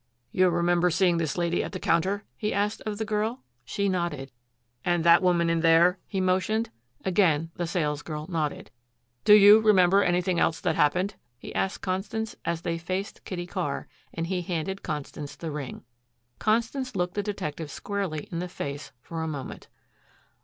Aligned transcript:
"You 0.31 0.49
remember 0.49 0.89
seeing 0.89 1.17
this 1.17 1.37
lady 1.37 1.63
at 1.63 1.73
the 1.73 1.79
counter?" 1.79 2.23
he 2.35 2.55
asked 2.55 2.81
of 2.87 2.97
the 2.97 3.05
girl. 3.05 3.43
She 3.63 3.87
nodded. 3.87 4.31
"And 4.83 5.03
that 5.03 5.21
woman 5.21 5.47
in 5.47 5.59
there?" 5.59 5.99
he 6.07 6.19
motioned. 6.19 6.71
Again 7.05 7.51
the 7.53 7.67
salesgirl 7.67 8.25
nodded. 8.27 8.71
"Do 9.25 9.35
you 9.35 9.59
remember 9.59 10.01
anything 10.01 10.39
else 10.39 10.59
that 10.61 10.73
happened?" 10.75 11.13
he 11.37 11.53
asked 11.53 11.81
Constance 11.81 12.35
as 12.45 12.61
they 12.63 12.79
faced 12.79 13.25
Kitty 13.25 13.45
Carr 13.45 13.87
and 14.11 14.25
he 14.25 14.41
handed 14.41 14.81
Constance 14.81 15.35
the 15.35 15.51
ring. 15.51 15.83
Constance 16.39 16.95
looked 16.95 17.13
the 17.13 17.21
detective 17.21 17.69
squarely 17.69 18.23
in 18.31 18.39
the 18.39 18.49
face 18.49 18.91
for 19.03 19.21
a 19.21 19.27
moment. 19.27 19.67